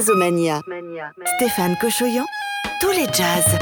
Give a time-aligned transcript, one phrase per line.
[0.00, 0.62] Jazzomania.
[1.36, 2.24] Stéphane Cochoyan,
[2.80, 3.58] tous les jazz.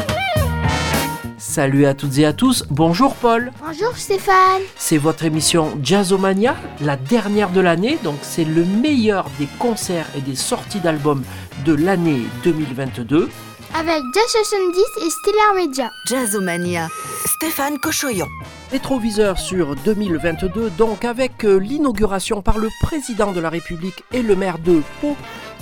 [1.37, 3.51] Salut à toutes et à tous, bonjour Paul.
[3.61, 4.63] Bonjour Stéphane.
[4.77, 10.21] C'est votre émission Jazzomania, la dernière de l'année, donc c'est le meilleur des concerts et
[10.21, 11.25] des sorties d'albums
[11.65, 13.29] de l'année 2022.
[13.75, 15.91] Avec Jazz 70 et Stellar Media.
[16.07, 16.89] Jazzomania.
[17.27, 18.27] Stéphane Cochoyan.
[18.73, 24.35] Rétroviseur sur 2022, donc avec euh, l'inauguration par le président de la République et le
[24.37, 25.17] maire de Pau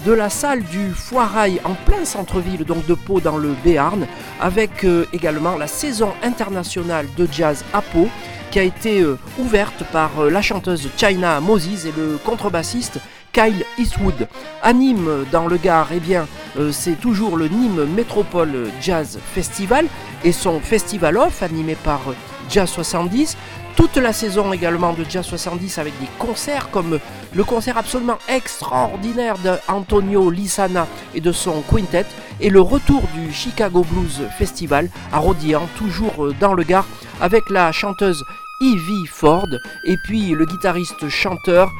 [0.05, 4.07] de la salle du Foirail en plein centre-ville donc de Pau dans le Béarn,
[4.41, 8.09] avec euh, également la saison internationale de jazz à Pau
[8.53, 13.01] qui a été euh, ouverte par la chanteuse China Moses et le contrebassiste
[13.37, 14.29] Kyle Eastwood.
[14.63, 16.27] À Nîmes, dans le Gard, eh bien,
[16.73, 19.89] c'est toujours le Nîmes Métropole Jazz Festival
[20.25, 22.01] et son festival off animé par
[22.49, 23.37] Jazz 70.
[23.77, 26.99] Toute la saison également de Jazz 70 avec des concerts comme
[27.35, 32.07] le concert absolument extraordinaire d'Antonio Lissana et de son quintet
[32.41, 36.87] et le retour du Chicago Blues Festival à Rodian, toujours dans le Gard,
[37.21, 38.25] avec la chanteuse
[38.63, 39.49] Ivy Ford
[39.85, 41.71] et puis le guitariste chanteur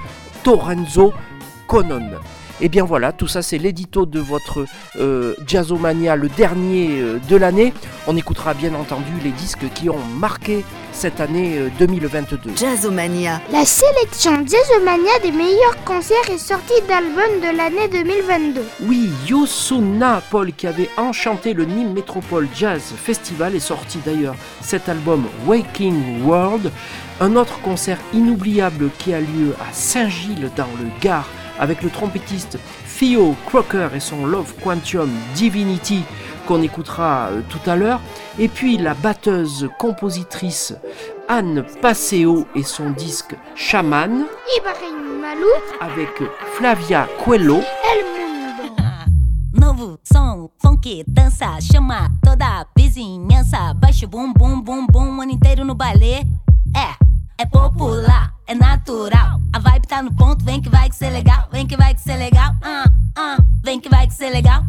[0.45, 1.15] Torenzo
[1.67, 2.11] Conon.
[2.61, 4.65] Et bien voilà, tout ça c'est l'édito de votre
[4.99, 7.75] euh, Jazzomania, le dernier euh, de l'année.
[8.07, 12.49] On écoutera bien entendu les disques qui ont marqué cette année 2022.
[12.49, 13.43] Euh, Jazzomania.
[13.53, 18.63] La sélection Jazzomania des meilleurs concerts et sorties d'albums de l'année 2022.
[18.85, 24.89] Oui, Yosuna Paul qui avait enchanté le Nîmes Métropole Jazz Festival est sorti d'ailleurs cet
[24.89, 26.73] album Waking World.
[27.21, 32.59] Un autre concert inoubliable qui a lieu à Saint-Gilles dans le Gard avec le trompettiste
[32.99, 36.03] Theo Crocker et son Love Quantum Divinity
[36.47, 38.01] qu'on écoutera euh, tout à l'heure,
[38.39, 40.75] et puis la batteuse compositrice
[41.29, 44.27] Anne Passeo et son disque Shaman,
[45.21, 45.49] Malou
[45.81, 46.23] avec
[46.55, 48.75] Flavia Coelho, El Mundo.
[49.61, 53.75] Novo som, funk, dança, chama toda a vizinhança.
[53.75, 56.23] Baixa o bum bum bum bum ano inteiro no balé.
[56.77, 56.95] É,
[57.39, 59.41] é popular, é natural.
[59.53, 62.01] A vibe tá no ponto, vem que vai que ser legal, vem que vai que
[62.01, 62.53] ser legal.
[62.55, 62.89] Uh,
[63.19, 64.65] uh, vem que vai que ser legal.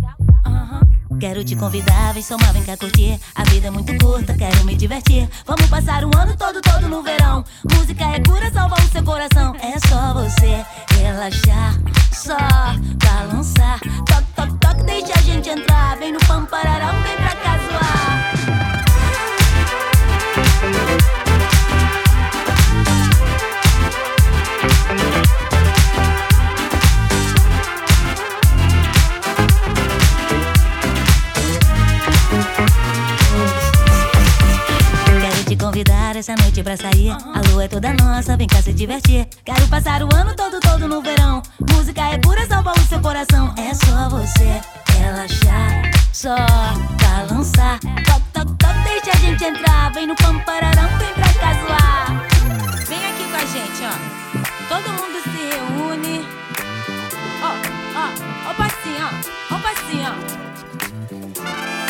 [1.20, 3.20] Quero te convidar, vem somar, vem cá curtir.
[3.34, 5.28] A vida é muito curta, quero me divertir.
[5.48, 7.44] Vamos passar o ano todo, todo no verão.
[7.74, 9.56] Música é cura, salva o seu coração.
[9.56, 10.64] É só você
[11.02, 11.74] relaxar,
[12.14, 12.38] só
[13.04, 13.80] balançar.
[14.06, 15.98] Toque, toque, toque, deixa a gente entrar.
[15.98, 17.58] Vem no pampararão, vem pra cá
[20.78, 21.17] zoar.
[35.58, 37.12] Convidar essa noite pra sair.
[37.12, 39.28] A lua é toda nossa, vem cá se divertir.
[39.44, 41.42] Quero passar o ano todo, todo no verão.
[41.74, 43.54] Música é pura, salva o seu coração.
[43.58, 44.62] É só você
[45.00, 46.36] relaxar, só
[47.02, 47.80] balançar.
[47.80, 49.92] Toc, toc, toc, deixa a gente entrar.
[49.94, 52.28] Vem no pampararão, vem pra casuar.
[52.88, 53.94] Vem aqui com a gente, ó.
[54.70, 56.26] Todo mundo se reúne.
[57.42, 57.52] Ó,
[57.96, 58.10] ó,
[58.50, 59.56] ó, passinho, ó.
[59.56, 60.14] Ó, passinho,
[61.84, 61.87] ó.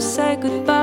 [0.00, 0.77] say goodbye.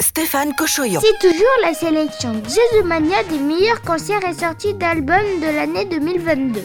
[0.00, 1.00] Stéphane Cochoyon.
[1.00, 6.60] C'est toujours la sélection Jazzomania des meilleurs concerts et sorties d'albums de l'année 2022.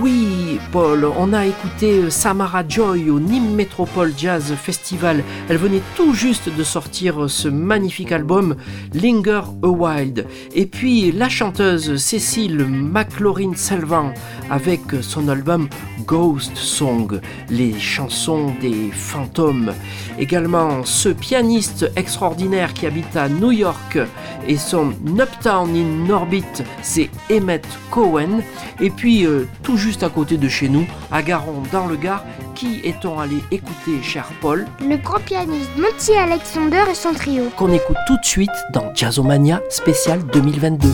[0.00, 5.22] Oui, Paul, on a écouté euh, Samara Joy au Nîmes Métropole Jazz Festival.
[5.48, 8.56] Elle venait tout juste de sortir euh, ce magnifique album
[8.92, 10.26] Linger a Wild.
[10.54, 14.12] Et puis la chanteuse Cécile McLaurin Selvin
[14.50, 15.68] avec son album
[16.06, 19.72] Ghost Song, les chansons des fantômes.
[20.18, 23.98] Également ce pianiste extraordinaire qui habite à New York
[24.46, 26.44] et son Uptown in Orbit,
[26.82, 28.40] c'est Emmett Cohen.
[28.80, 32.24] Et puis euh, tout juste à côté de chez nous, à Garon dans le Gard,
[32.56, 34.66] qui est-on allé écouter, cher Paul?
[34.80, 37.44] Le grand pianiste Monty Alexander et son trio.
[37.56, 40.88] Qu'on écoute tout de suite dans Jazzomania spécial 2022.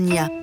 [0.00, 0.35] Jazzomania.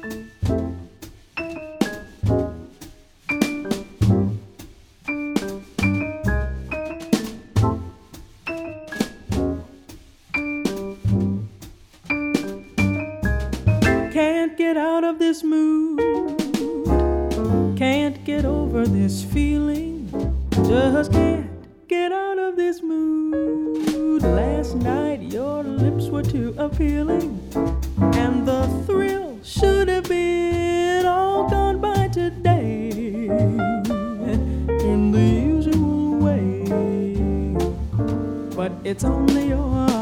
[38.93, 39.92] It's only your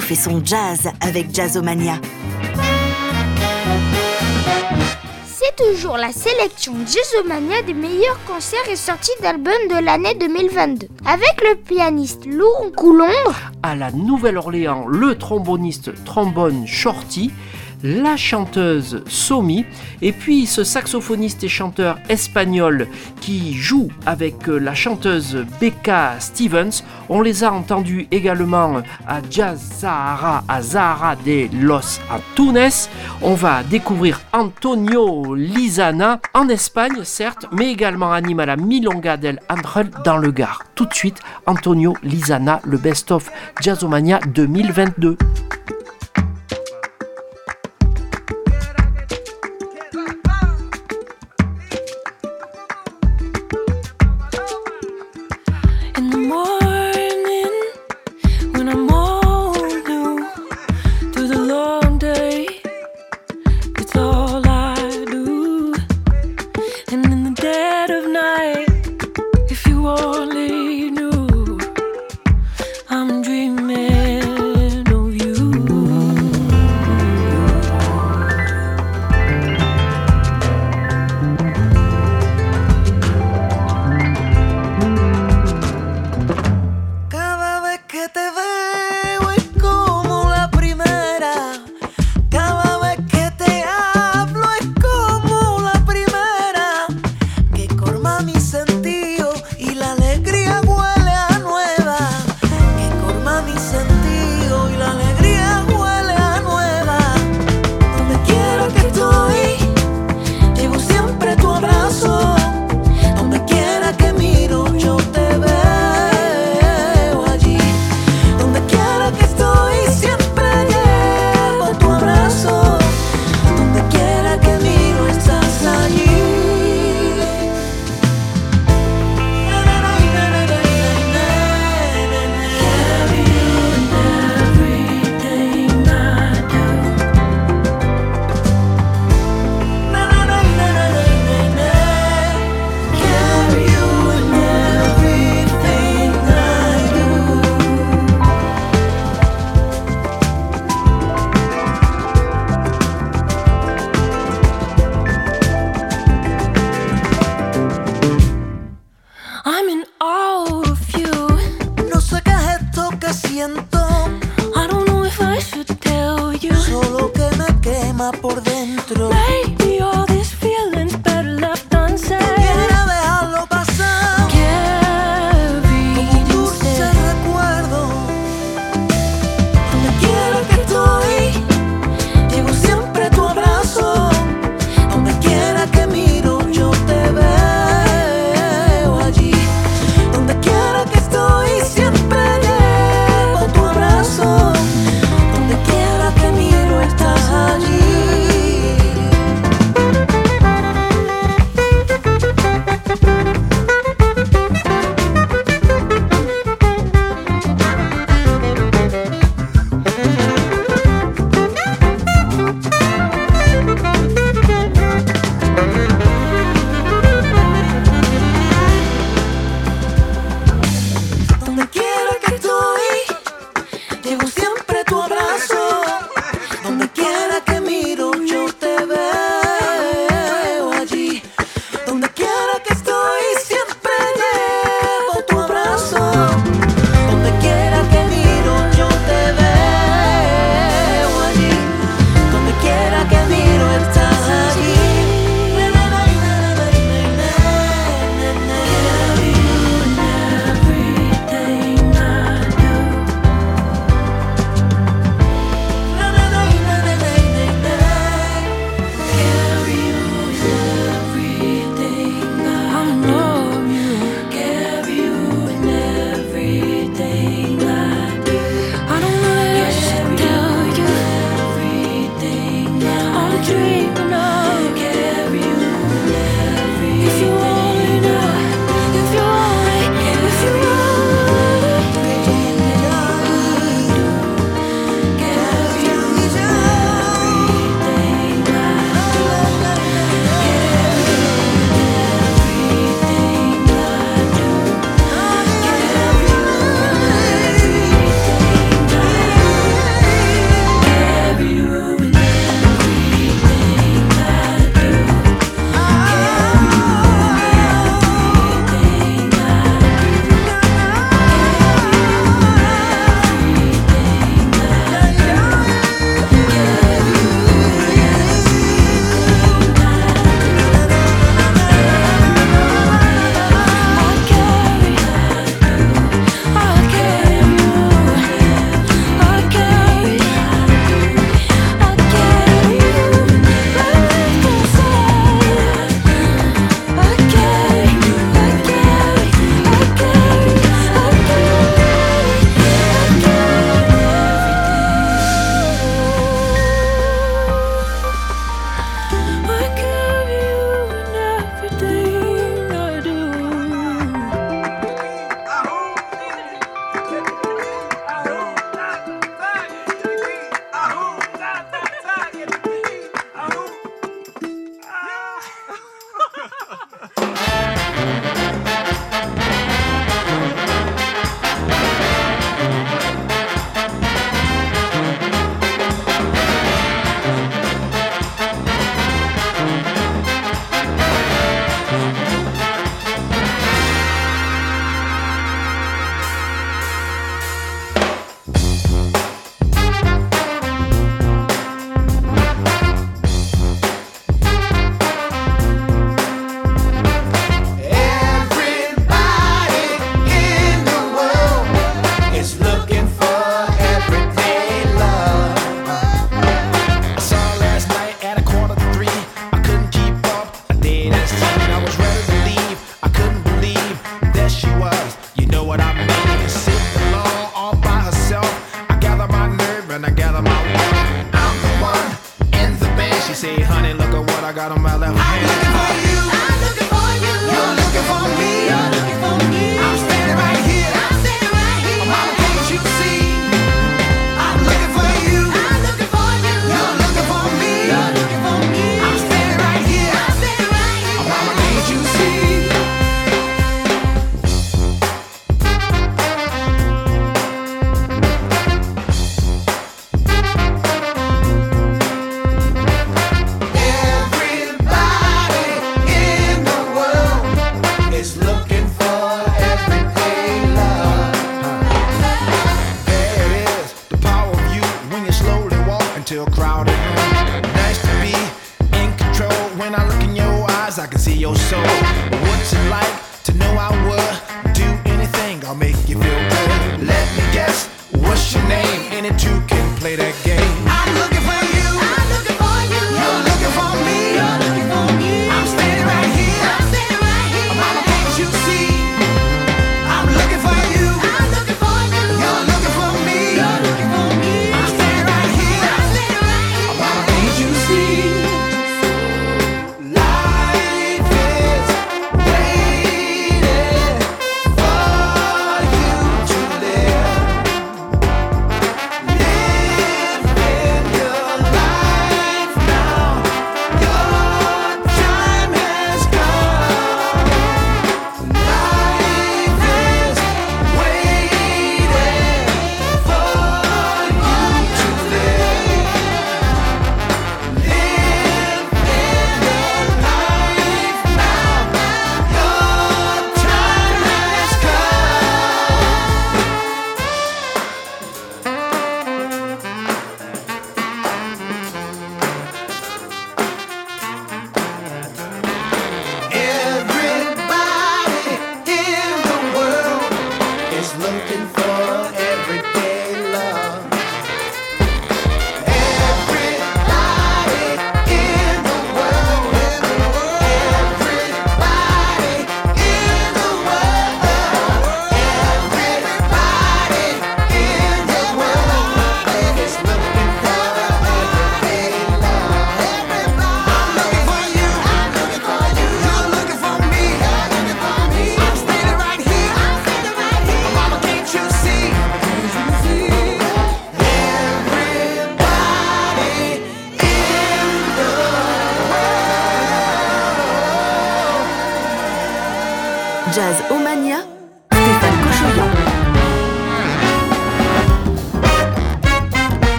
[0.00, 1.94] fait son jazz avec Jazzomania.
[5.26, 10.88] C'est toujours la sélection Jazzomania des meilleurs concerts et sorties d'albums de l'année 2022.
[11.04, 13.50] Avec le pianiste Lou Coulondre.
[13.62, 17.30] À la Nouvelle-Orléans, le tromboniste trombone Shorty
[17.82, 19.64] la chanteuse Somi,
[20.00, 22.88] et puis ce saxophoniste et chanteur espagnol
[23.20, 26.82] qui joue avec euh, la chanteuse Becca Stevens.
[27.08, 32.70] On les a entendus également à Jazz à Zahara de los Antunes.
[33.20, 39.40] On va découvrir Antonio Lizana en Espagne, certes, mais également anime à la Milonga del
[39.48, 40.62] Angel dans le Gard.
[40.74, 45.16] Tout de suite, Antonio Lizana, le best-of Jazzomania 2022.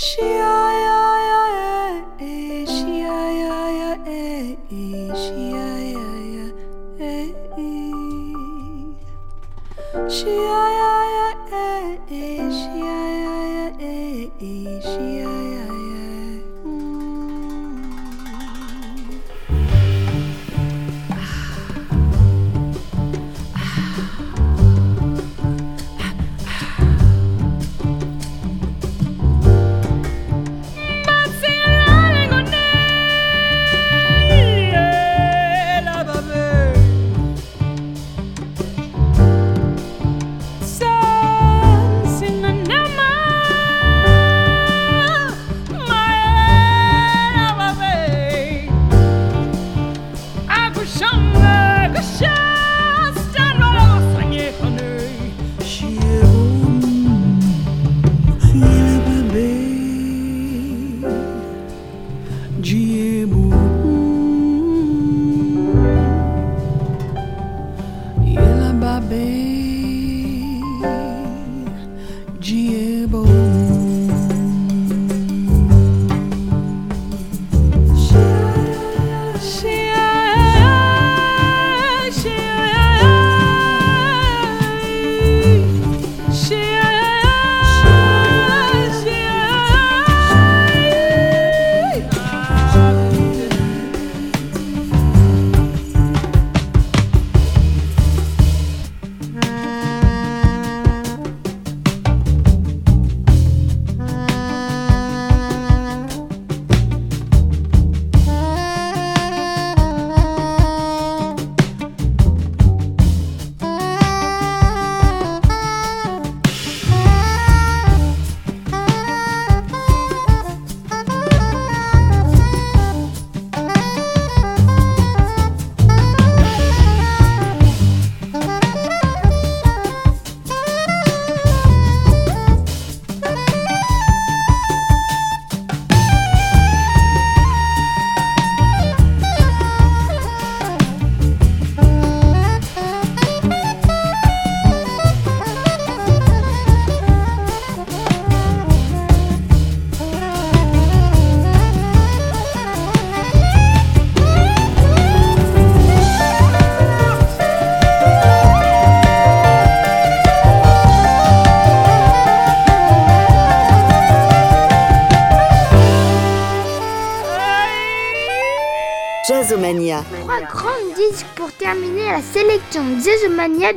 [0.00, 0.39] She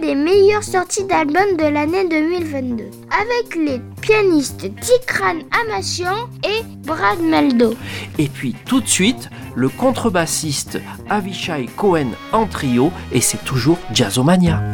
[0.02, 2.86] Des meilleures sorties d'albums de l'année 2022.
[3.12, 7.76] Avec les pianistes Tikran Amassian et Brad Meldo.
[8.18, 10.80] Et puis tout de suite, le contrebassiste
[11.10, 14.73] Avishai Cohen en trio, et c'est toujours Jazzomania.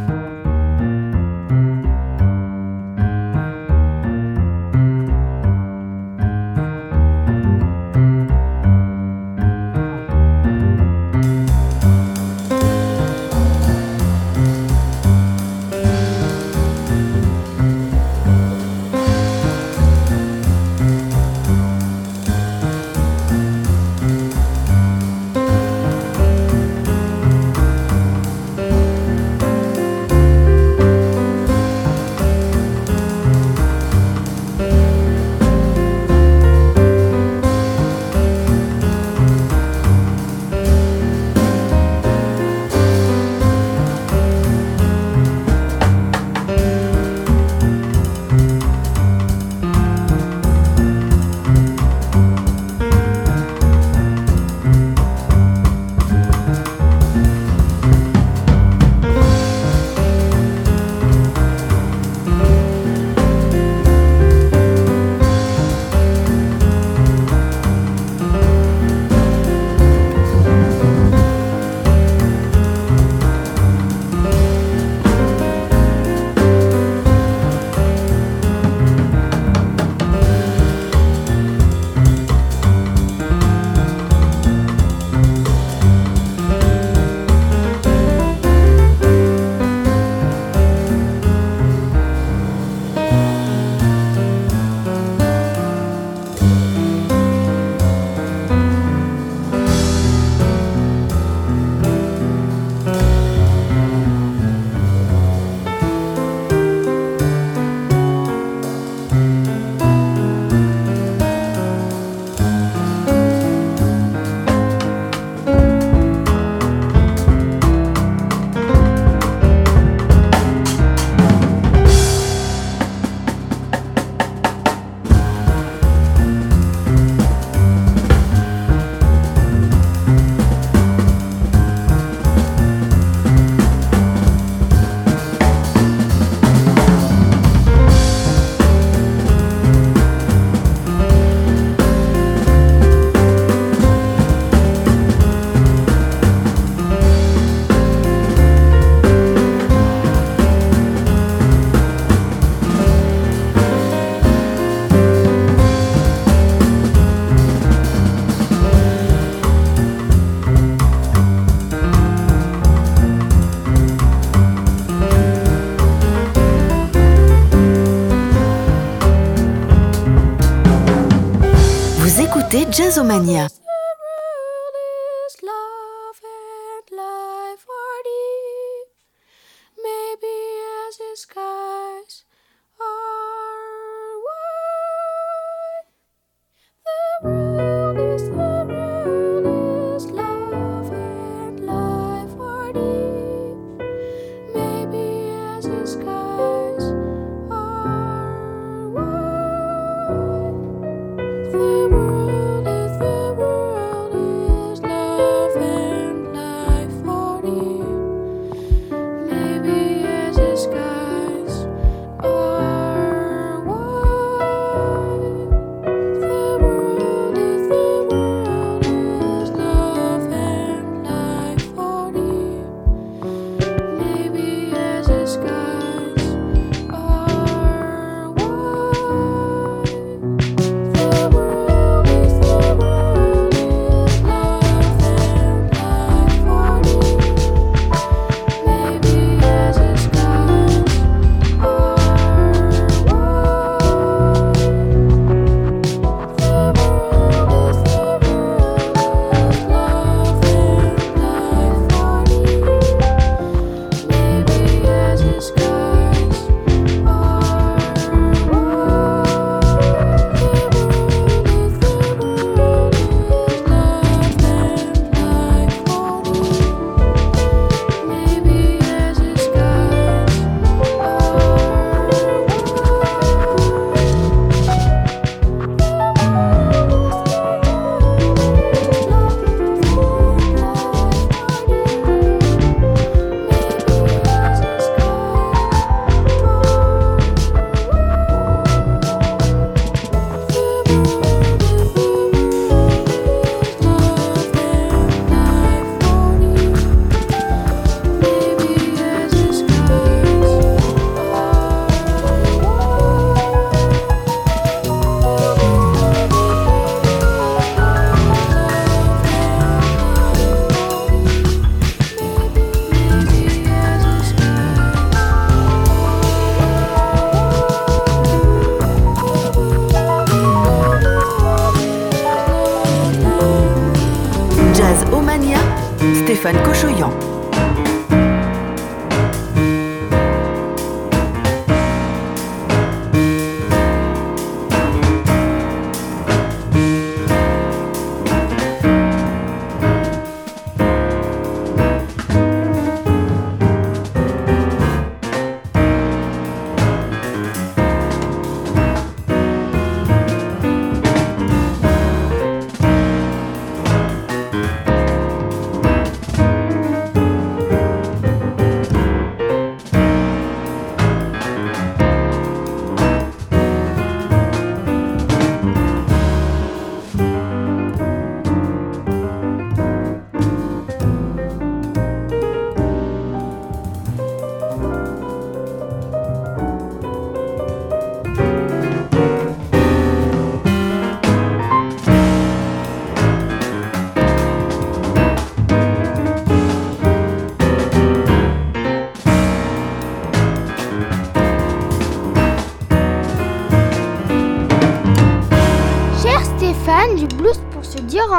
[173.09, 173.58] Jazzomania.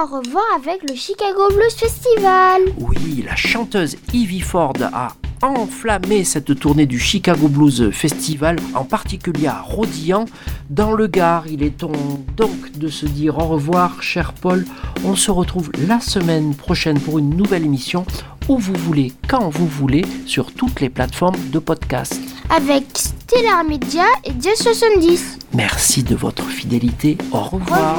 [0.03, 2.63] Au revoir avec le Chicago Blues Festival.
[2.79, 5.09] Oui, la chanteuse Ivy Ford a
[5.43, 10.25] enflammé cette tournée du Chicago Blues Festival, en particulier à Rodillan,
[10.71, 11.49] dans le Gard.
[11.49, 11.93] Il est temps
[12.37, 14.65] donc de se dire au revoir, cher Paul.
[15.05, 18.07] On se retrouve la semaine prochaine pour une nouvelle émission
[18.49, 22.19] où vous voulez, quand vous voulez, sur toutes les plateformes de podcast.
[22.49, 25.39] Avec Stellar Media et Jazz 70.
[25.53, 27.19] Merci de votre fidélité.
[27.33, 27.99] Au Au revoir.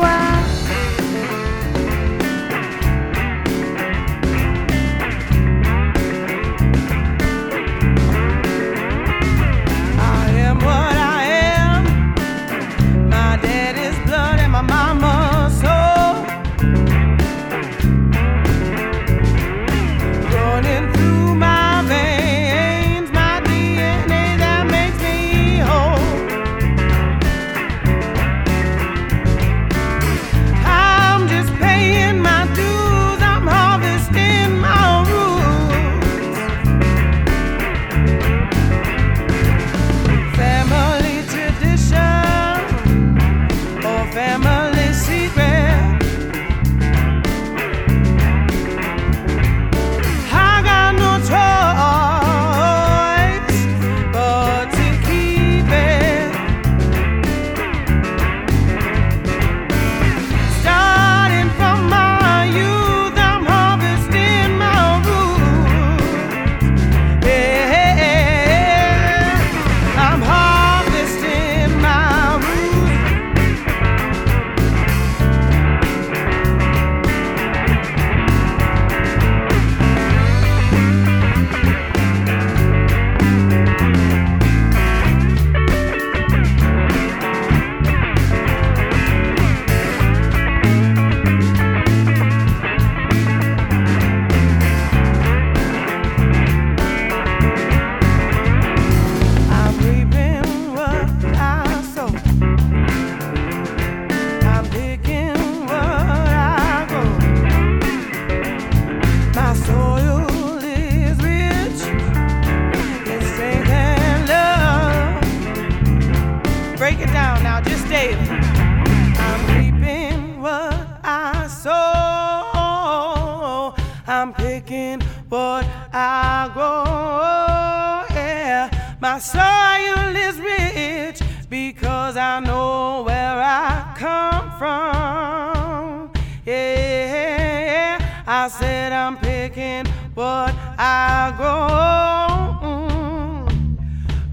[140.83, 142.65] I'll grow,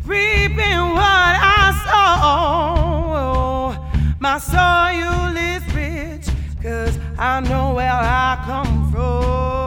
[0.07, 3.77] reaping what I sow.
[4.19, 6.27] My soil is rich,
[6.63, 9.58] cause I know where I come from.